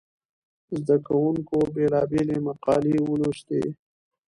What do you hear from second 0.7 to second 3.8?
زده کوونکو بېلابېلې مقالې ولوستې.